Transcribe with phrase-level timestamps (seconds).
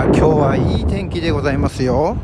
[0.00, 2.16] や今日はいい天気でございますよ。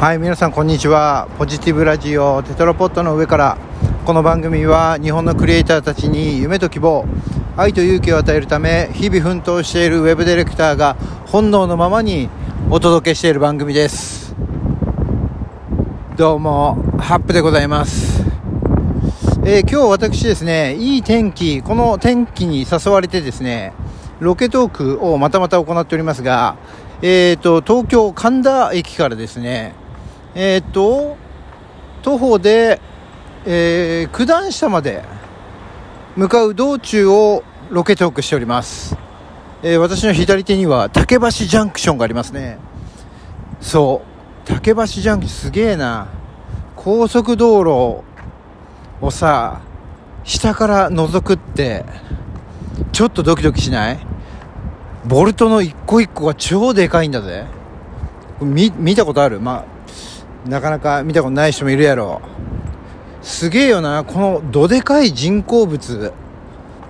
[0.00, 1.28] はい皆さんこんにちは。
[1.38, 3.58] ポジティブラジオテトラポットの上から
[4.04, 7.04] この番組は日本のクリエイターたちに夢と希望
[7.56, 12.28] 愛と勇気を与えるため日々奮闘しているウェブディレクターが本能のままに
[12.70, 14.34] お届けしている番組です。
[16.16, 18.17] どうもハップでございます。
[19.50, 23.72] えー、今日私ですね、いい天気、この天気に誘われてですね、
[24.20, 26.58] ロケトークをまたまた行っておりますが、
[27.00, 29.72] えっ、ー、と、東京神田駅からですね、
[30.34, 31.16] えっ、ー、と、
[32.02, 32.78] 徒歩で、
[33.46, 35.02] えー、九段下まで
[36.14, 38.98] 向かう道中をロケトークしております。
[39.62, 42.58] えー、私の左手には竹橋ジャンクションがありますね。
[43.62, 44.02] そ
[44.44, 46.08] う、竹橋ジャンクすげえな。
[46.76, 48.07] 高速道路
[49.00, 49.60] をさ
[50.24, 51.84] 下から覗くって
[52.92, 53.98] ちょっとドキドキしない？
[55.06, 57.46] ボルトの一個一個が超でかいんだぜ。
[58.40, 59.40] 見見たことある？
[59.40, 59.64] ま
[60.46, 62.20] あなかなか見たことない人もいるやろ。
[63.22, 64.04] すげえよな。
[64.04, 66.12] このどでかい人工物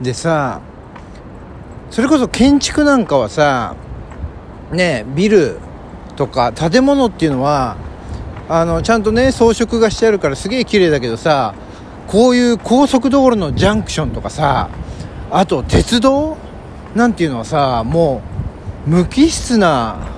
[0.01, 0.61] でさ
[1.91, 3.77] それこそ建築なんかはさ
[4.73, 5.59] ねビル
[6.17, 7.77] とか建物っていうのは
[8.49, 11.55] あのちゃんとね装飾がしてあるからすげえ綺麗だけどさ
[12.09, 14.71] こういう高速道路のジャンクションとかさ
[15.31, 16.37] あと鉄道
[16.95, 18.23] なんていうのはさも
[18.87, 20.09] う無機質な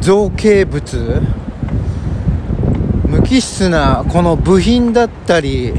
[0.00, 1.20] 造形物
[3.06, 5.74] 無機質なこの部品だったり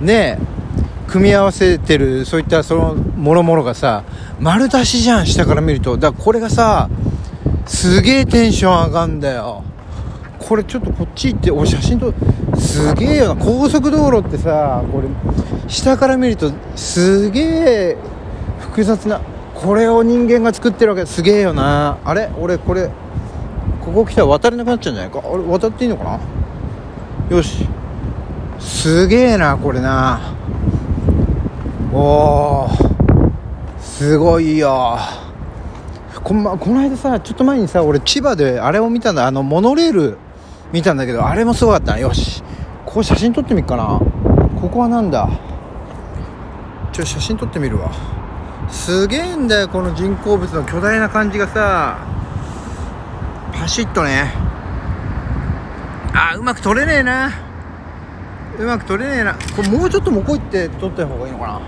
[0.00, 0.38] ね
[1.08, 4.04] 組み合わせてるそういったそのもろもろがさ
[4.38, 5.96] 丸出しじゃん下から見ると。
[5.96, 6.90] だからこれがさ
[7.66, 9.64] すげえテンション上がんだよ。
[10.38, 12.14] これちょっとこっち行ってお写真と
[12.56, 13.44] すげえよな。
[13.44, 15.08] 高速道路ってさこれ
[15.66, 17.96] 下から見るとすげえ
[18.60, 19.20] 複雑な
[19.54, 21.98] これを人間が作ってるわけすげえよな。
[22.04, 22.30] あれ？
[22.38, 22.88] 俺これ
[23.84, 25.18] ここ来たら渡れなくなっちゃうんじゃないか？
[25.18, 26.04] あれ渡っていいのか
[27.28, 27.36] な？
[27.36, 27.66] よし。
[28.60, 30.34] すげえなこれな。
[31.92, 32.88] おー。
[33.80, 34.98] すごいよ。
[36.22, 39.26] こ,、ま、この間さちょっと前にさ俺千葉であれを見たんだ。
[39.26, 40.18] あのモノレール。
[40.72, 41.98] 見たんだけどあれもすごかった。
[41.98, 42.42] よし。
[42.84, 44.00] ここ写真撮ってみっかな。
[44.60, 45.28] ここはなんだ？
[46.92, 47.90] ちょ写真撮ってみるわ。
[48.68, 51.98] すげえんだよこの人工物の巨大な感じがさ。
[53.52, 54.32] パシッとね。
[56.14, 57.30] あうまく撮れねえな。
[58.58, 59.34] うまく撮れねえな。
[59.56, 61.60] これもうちょっと向こう行って撮った方がいいのか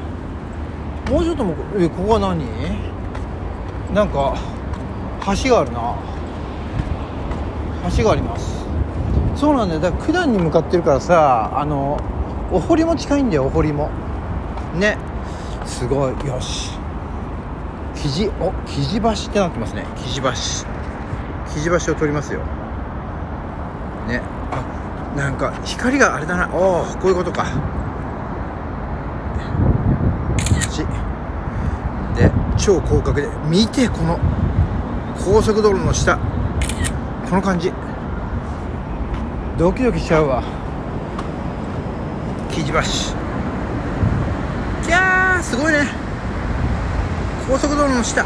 [1.07, 1.13] な。
[1.13, 2.45] もうちょっと向こうえここは何？
[3.95, 4.37] なんか
[5.43, 5.97] 橋があるな。
[7.97, 8.60] 橋があります。
[9.37, 9.81] そうなんだよ。
[9.81, 11.99] だから九段に向かってるからさあの
[12.53, 13.91] お堀も近いんだよお堀も。
[14.75, 14.99] ね。
[15.65, 16.27] すごい。
[16.27, 16.73] よし。
[17.95, 19.85] 生地お生地橋ってなってますね。
[19.97, 20.31] 生地橋。
[21.47, 22.41] 生地橋を取りますよ。
[24.09, 24.23] ね。
[24.51, 24.65] あ
[25.17, 26.51] なんか光があれだな。
[26.55, 27.47] おおこういうことか。
[32.17, 33.29] で超広角で。
[33.49, 34.19] 見てこの
[35.25, 36.19] 高速道路の下。
[37.29, 37.73] この感じ。
[39.61, 40.43] ドキドキしちゃうわ。
[42.49, 42.79] 生地橋
[44.89, 45.81] いやーすごいね。
[47.47, 48.25] 高速道路の下。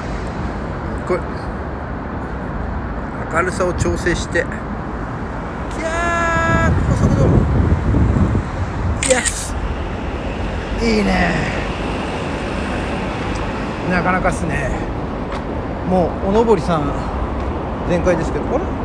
[1.09, 1.21] これ
[3.34, 4.39] 明るさを調整して。
[4.39, 4.43] い
[5.83, 7.33] やー高速道路。
[9.09, 9.56] イエス。
[10.81, 11.34] いいね。
[13.91, 14.71] なかなかっすね。
[15.91, 16.93] もうおのぼりさん
[17.89, 18.45] 全開ですけど。
[18.55, 18.84] あれ？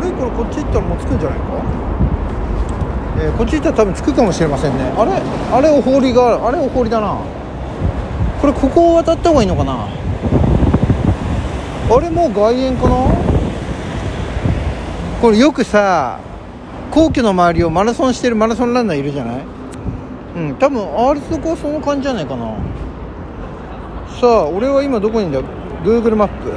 [0.00, 0.10] れ？
[0.12, 1.44] これこっち行ったらもう着くんじゃないか、
[3.20, 4.84] えー、こっち行ったら多分着くかもしれませんね。
[4.96, 5.12] あれ？
[5.52, 7.18] あれお堀があれお堀だな。
[8.40, 9.88] これここを渡った方がいいのかな？
[11.90, 12.96] あれもう外苑かな？
[15.20, 16.20] これよくさ
[16.90, 19.42] 皇居の周りをマラソンしてるマラソンランナーいるじゃない？
[20.36, 22.56] うん多分あれそこはその感じじゃないかな。
[24.20, 25.40] さあ俺は今どこにいんだ
[25.82, 26.52] ？Google マップ。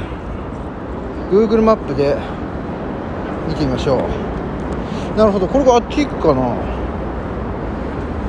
[1.34, 2.16] Google マップで。
[3.48, 3.96] 見てみましょ
[5.14, 5.18] う。
[5.18, 5.46] なるほど。
[5.46, 6.42] これがあっち行くかな。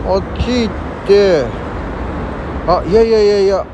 [0.05, 1.45] あっち行って
[2.67, 3.65] あいやいやいやいや。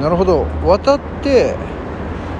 [0.00, 0.46] なるほど。
[0.64, 1.54] 渡って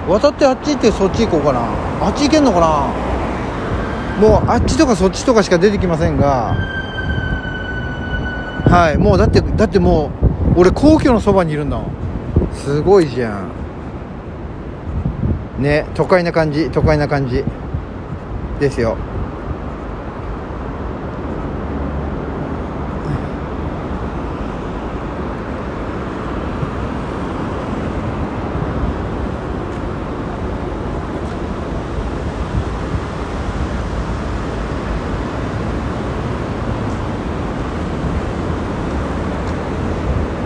[0.08, 1.60] 渡ってあっち行ってそっち行こうかな。
[2.04, 4.26] あっち行けんのかな。
[4.26, 6.54] もうあっちとかそっちとかしか出てきませんが。
[8.66, 8.98] はい。
[8.98, 10.10] もうだってだっても
[10.56, 11.80] う俺皇居のそばにいるんだ
[12.52, 13.59] すごいじゃん。
[15.60, 17.44] ね都会な感じ都会な感じ。
[18.60, 18.96] ですよ。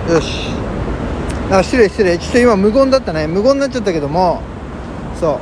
[0.08, 0.50] よし。
[1.50, 2.16] あ失礼失礼。
[2.16, 3.26] ちょっと今無言だったね。
[3.26, 4.53] 無言になっちゃったけども。
[5.24, 5.40] そ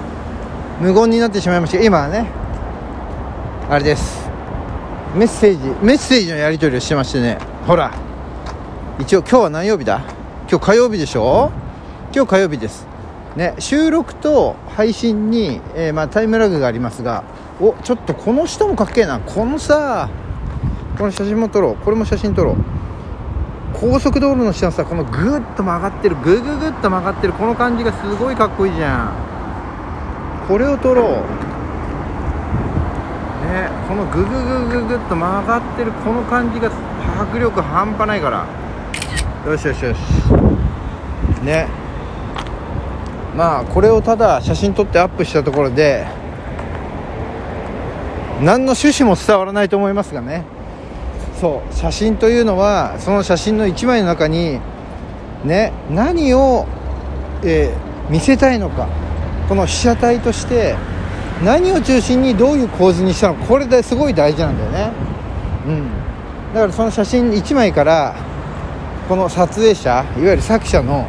[0.81, 1.83] う無言になってしまいました。
[1.83, 2.31] 今はね
[3.69, 4.31] あれです。
[5.17, 7.39] メッセージメッセージのやり取りをしてましてね。
[7.67, 7.91] ほら。
[9.01, 10.03] 一応今日は何曜日だ？
[10.49, 11.51] 今日火曜日でしょ？
[12.15, 12.87] 今日火曜日です。
[13.35, 17.25] ね収録と配信に、えー、まあ、タイムラグがありますが
[17.61, 19.19] おちょっとこの人もかっけえな。
[19.19, 20.09] このさ
[20.97, 21.77] この写真も撮ろう。
[21.77, 22.57] これも写真撮ろう。
[23.75, 29.32] 高速道路の下のさこのグッと曲がってるグググッと曲がってるこの感じがすごいかっこいいじゃん。
[30.53, 31.07] これを撮ろう。
[33.47, 36.71] ねこのグググググッと曲がってるこの感じが
[37.19, 38.47] 迫力半端ないから。
[39.51, 39.99] よしよしよし。
[41.43, 41.69] ね。
[43.35, 46.07] まあこれをただ写真撮ってアップしたところで
[48.43, 50.45] 何の趣旨も伝わらないと思いますがね。
[51.41, 54.61] そう写真というのはその写真の1枚の中に
[55.47, 56.67] ね何を、
[57.43, 58.87] えー、見せたいのか。
[59.49, 60.77] この被写体として
[61.45, 64.93] 何を中心にどういう構図にしたのこれですごい大事なんだよね。
[65.67, 65.89] うん。
[66.55, 68.15] だからその写真1枚から
[69.09, 71.09] この撮影者いわゆる作者の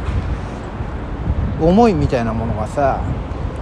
[1.60, 3.00] 思いみたいなものがさ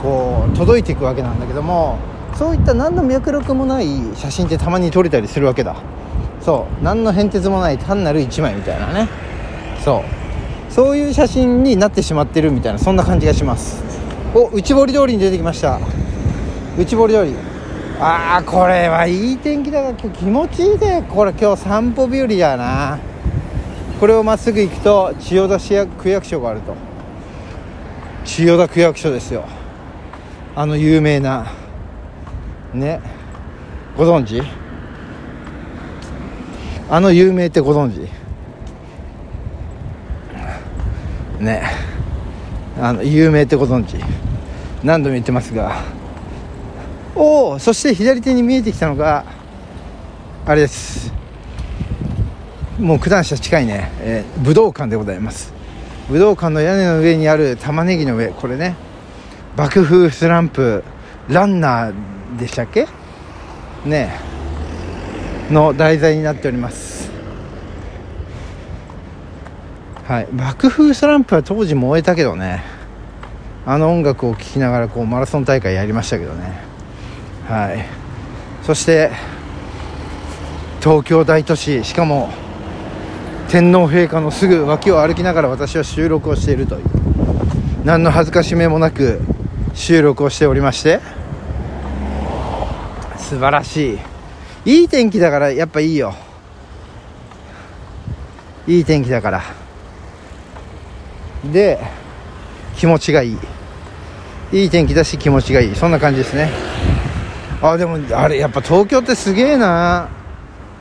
[0.02, 1.98] こう届いていくわけなんだけども
[2.34, 3.86] そういった何の脈絡もない
[4.16, 5.76] 写真ってたまに撮れたりするわけだ。
[6.40, 6.84] そう。
[6.84, 9.08] 何の変哲もない単なる1枚みたいなね。
[9.84, 10.72] そう。
[10.72, 13.91] そういう写真になってしまってるみたいなそんな感じがします。
[14.34, 15.78] お内堀通りに出てきました。
[16.78, 17.34] 内堀通り。
[18.00, 22.98] ああこれはいい天気だが今日気持ちいいでこれ今日散歩日和だな。
[24.00, 26.74] これをまっすぐ行くと千代田市役区役所があると。
[28.24, 29.44] 千代田区役所ですよ。
[30.56, 31.52] あの有名な。
[32.72, 33.00] ね。
[33.96, 34.42] ご存知？
[36.88, 38.08] あの有名ってご存知？
[41.38, 41.91] ね。
[42.80, 43.96] あの有名ってご存知。
[44.82, 45.82] 何度も言ってますが。
[47.14, 49.24] おおそして左手に見えてきたのが
[50.46, 51.12] あれです。
[52.78, 55.52] もう九段下近いね、えー、武道館でございます。
[56.08, 58.28] 武道館の屋根の上にある玉ねぎの上。
[58.28, 58.74] これね。
[59.56, 60.82] 爆風スランプ。
[61.28, 61.94] ランナー
[62.38, 62.88] でしたっけ？
[63.84, 64.10] ね。
[65.50, 67.01] の題材になっております。
[70.12, 70.28] はい。
[70.30, 72.62] 爆風スランプは当時燃えたけどね。
[73.64, 76.52] あの音楽を聴きながらこうマラソン大会やりましたけどね。
[77.48, 77.86] はい。
[78.62, 79.10] そして
[80.82, 82.28] 東京大都市しかも
[83.48, 86.84] 天皇陛下のすぐ脇を歩きながら私は収録をしているという。
[87.82, 89.18] 何の恥ずかしめもなく
[89.72, 91.00] 収録をしておりまして。
[93.16, 93.98] 素晴らし
[94.66, 94.80] い。
[94.82, 96.14] いい天気だからやっぱいいよ。
[98.66, 99.61] いい天気だから。
[101.50, 101.78] で
[102.76, 103.38] 気持ちがいい。
[104.52, 105.74] いい天気だし気持ちがいい。
[105.74, 106.50] そんな感じですね。
[107.62, 110.08] あでもあれやっぱ東京ってすげえな。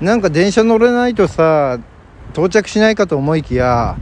[0.01, 1.79] なんか電車乗れないとさ
[2.33, 3.97] 到着しないかと思いきや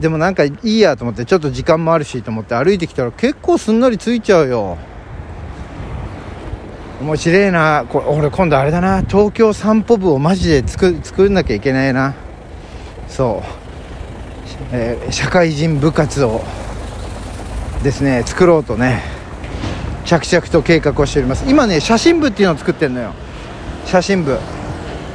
[0.00, 4.78] でもなんかいいやと思ってちょっと時間もあるしと思って歩いてきたら結構すんなり着いちゃうよ。
[7.00, 7.84] 面白いな。
[7.88, 9.02] これ俺今度あれだな。
[9.02, 12.14] 東京散歩部をマジで作作んなきゃいけないな。
[13.08, 13.63] そう、
[14.72, 16.42] えー、社会人部活を
[17.82, 19.02] ですね作ろうとね
[20.04, 21.44] 着々と計画をしております。
[21.48, 23.12] 今ね写真部っていうのを作ってるのよ。
[23.86, 24.38] 写真部。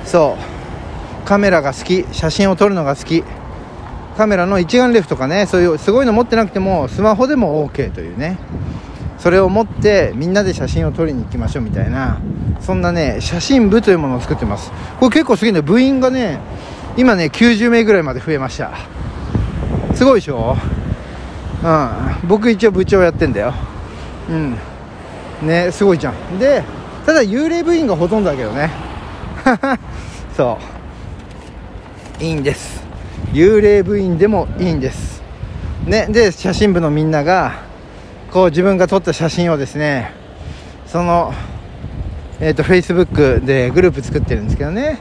[0.05, 0.37] そ
[1.25, 1.27] う。
[1.27, 2.05] カメラが好き。
[2.11, 3.23] 写真を撮るのが好き。
[4.17, 8.37] カメラの一眼レフとかねそういうすごいの持ってなくてもスマホでも OK というね。
[9.19, 12.21] それを持ってみんなで写真を撮りに行きましょうみたいな
[12.61, 14.71] そんなね写真部というものを作ってます。
[14.99, 16.39] これ結構すげえね部員がね
[16.97, 18.71] 今ね90名ぐらいまで増えました。
[19.99, 20.55] すごいでしょ？
[21.61, 21.89] うん。
[22.29, 23.53] 僕一応部長やってんだよ。
[24.29, 24.55] うん。
[25.45, 26.39] ねすごいじゃん。
[26.39, 26.63] で
[27.05, 28.71] ただ幽霊部員がほとんどだけどね。
[30.37, 30.57] そ
[32.17, 32.23] う。
[32.23, 32.81] いいんです。
[33.33, 35.21] 幽霊部員でもいいんです。
[35.85, 37.55] ねで写真部のみんなが
[38.31, 40.13] こう自分が撮った写真をですね
[40.87, 41.33] その
[42.39, 44.99] えっ、ー、と Facebook でグループ作ってるんですけどね。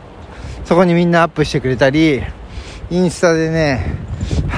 [0.65, 2.21] そこにみんなアップしてくれたり
[2.91, 4.09] インスタでね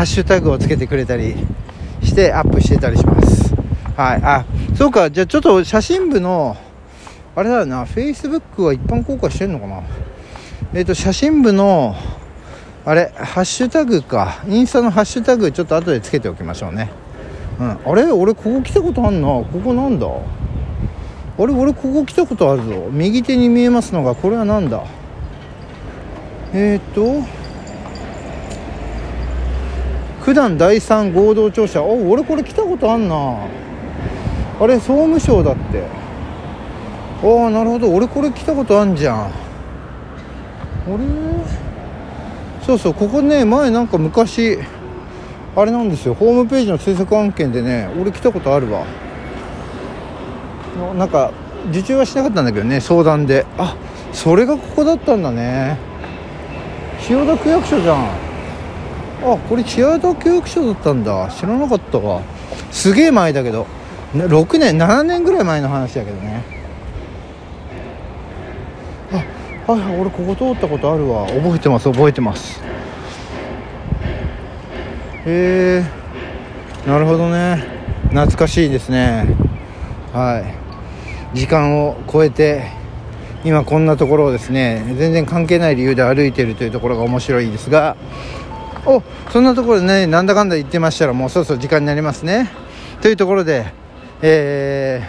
[0.01, 1.35] ハッシュタグをつけてくれたり
[2.03, 3.55] してアップしてたりします。
[3.95, 4.21] はい。
[4.23, 5.11] あそうか。
[5.11, 6.57] じゃあちょっと写真部の
[7.37, 7.85] あれだよな。
[7.85, 9.83] Facebook は一般公開してんのかな？
[10.73, 11.95] えっ、ー、と写真部の
[12.87, 14.43] あれハッシュタグか。
[14.49, 16.89] インスタのハッシュタグちょっと後でつけておきましょうね。
[17.61, 18.11] うん、あれ？
[18.11, 19.29] 俺ここ来たことあんな。
[19.29, 20.07] ここなんだ？
[20.07, 21.53] あれ？
[21.53, 22.89] 俺ここ来たことあるぞ。
[22.91, 24.83] 右手に見えますのがこれは何だ？
[26.55, 27.40] えっ、ー、と
[30.25, 31.83] 九段第三合同庁舎。
[31.83, 33.15] お俺これ来たことあんな。
[34.61, 35.85] あれ総務省だって。
[37.23, 37.91] ああなるほど。
[37.91, 39.17] 俺これ来たことあんじゃん。
[39.25, 39.33] あれ？
[42.63, 42.95] そうそう。
[42.95, 44.59] ここね前なんか昔
[45.57, 46.15] あれなんですよ。
[46.15, 48.85] ホームページの制作案件でね俺来たことあるわ。
[50.97, 51.33] なんか
[51.71, 53.47] 受注はしなかったんだけどね相談で。
[53.59, 53.75] あ
[54.13, 55.79] それがここだったんだね。
[57.01, 58.30] 千代田区役所じゃん。
[59.23, 61.29] あこれ千代田区役所だったんだ。
[61.29, 62.23] 知らなかったわ。
[62.71, 63.67] すげえ前だけど。
[64.15, 66.43] 6年7年ぐらい前の話だけどね。
[69.13, 71.27] あはいはい俺ここ通ったことあるわ。
[71.27, 72.61] 覚えてます覚えてます。
[75.27, 75.85] へえ。
[76.89, 77.63] なるほどね。
[78.09, 79.27] 懐かしいですね。
[80.13, 80.39] は
[81.35, 81.37] い。
[81.37, 82.81] 時間を超えて
[83.45, 87.97] 今こんなところをですね全然関係ない理由で歩いてるというところが面白いですが
[88.87, 92.51] おそんなところでねなんだかんだ言ってましたらもうそろそろ時間になりますね。
[93.03, 93.73] というところで
[94.23, 95.03] え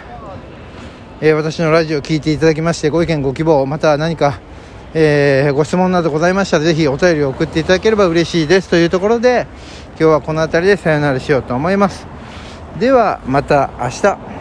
[1.20, 4.40] ー、えー、私のラジオを聴いていただきましてご意見ご希望また何か、
[4.94, 8.70] えー、ご質問などございましたらぜひお便りを送っていただければ嬉しいです。
[8.70, 9.46] というところで
[9.90, 12.06] 今日はこの辺りでさよならしようと思います。
[12.78, 14.31] ではまた明日。